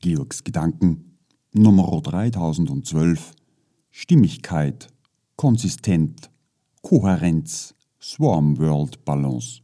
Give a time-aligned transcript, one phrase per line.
[0.00, 1.18] Georgs Gedanken
[1.52, 3.32] Nummer 3012
[3.90, 4.86] Stimmigkeit,
[5.34, 6.30] konsistent,
[6.82, 9.60] Kohärenz, Swarm World Balance.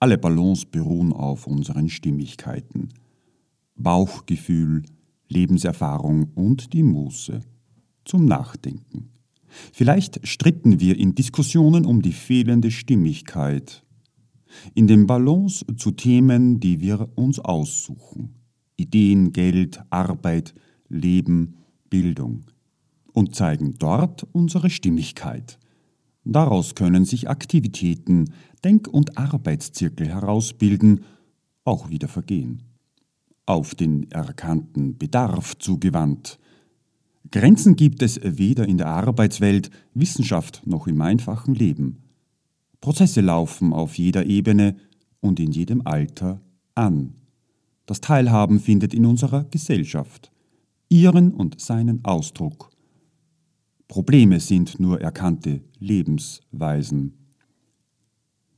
[0.00, 2.88] Alle Ballons beruhen auf unseren Stimmigkeiten.
[3.76, 4.82] Bauchgefühl,
[5.28, 7.40] Lebenserfahrung und die Muße.
[8.04, 9.10] Zum Nachdenken.
[9.72, 13.84] Vielleicht stritten wir in Diskussionen um die fehlende Stimmigkeit.
[14.74, 18.34] In den Ballons zu Themen, die wir uns aussuchen.
[18.78, 20.54] Ideen, Geld, Arbeit,
[20.88, 21.56] Leben,
[21.90, 22.44] Bildung.
[23.12, 25.58] Und zeigen dort unsere Stimmigkeit.
[26.24, 28.32] Daraus können sich Aktivitäten,
[28.64, 31.04] Denk- und Arbeitszirkel herausbilden,
[31.64, 32.62] auch wieder vergehen.
[33.46, 36.38] Auf den erkannten Bedarf zugewandt.
[37.30, 41.98] Grenzen gibt es weder in der Arbeitswelt, Wissenschaft noch im einfachen Leben.
[42.80, 44.76] Prozesse laufen auf jeder Ebene
[45.20, 46.40] und in jedem Alter
[46.74, 47.14] an.
[47.88, 50.30] Das Teilhaben findet in unserer Gesellschaft
[50.90, 52.68] ihren und seinen Ausdruck.
[53.88, 57.14] Probleme sind nur erkannte Lebensweisen.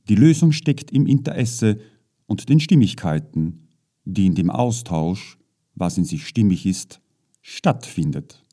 [0.09, 1.79] Die Lösung steckt im Interesse
[2.27, 3.69] und den Stimmigkeiten,
[4.03, 5.37] die in dem Austausch,
[5.75, 6.99] was in sich stimmig ist,
[7.41, 8.43] stattfindet.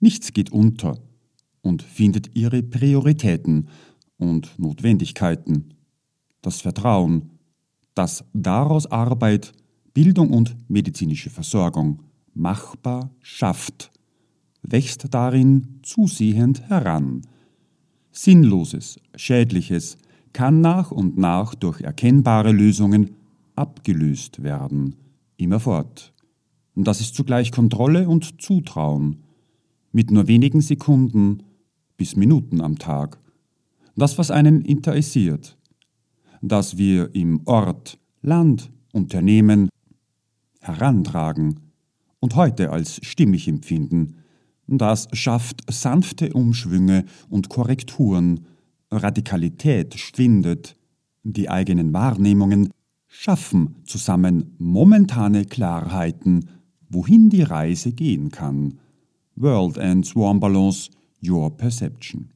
[0.00, 0.98] Nichts geht unter
[1.62, 3.70] und findet ihre Prioritäten
[4.18, 5.72] und Notwendigkeiten.
[6.42, 7.38] Das Vertrauen,
[7.94, 9.54] das daraus Arbeit,
[9.94, 12.02] Bildung und medizinische Versorgung
[12.34, 13.90] machbar schafft,
[14.62, 17.22] wächst darin zusehend heran.
[18.12, 19.96] Sinnloses, Schädliches
[20.32, 23.10] kann nach und nach durch erkennbare Lösungen
[23.56, 24.96] abgelöst werden,
[25.36, 26.12] immerfort.
[26.74, 29.24] Und das ist zugleich Kontrolle und Zutrauen,
[29.92, 31.42] mit nur wenigen Sekunden
[31.96, 33.18] bis Minuten am Tag.
[33.96, 35.58] Das, was einen interessiert,
[36.42, 39.68] das wir im Ort, Land, Unternehmen
[40.60, 41.60] herantragen
[42.20, 44.16] und heute als stimmig empfinden,
[44.66, 48.46] das schafft sanfte Umschwünge und Korrekturen,
[48.90, 50.76] Radikalität schwindet,
[51.22, 52.70] die eigenen Wahrnehmungen
[53.08, 56.48] schaffen zusammen momentane Klarheiten,
[56.88, 58.78] wohin die Reise gehen kann.
[59.34, 60.90] World and Swarm Balance,
[61.22, 62.30] Your Perception.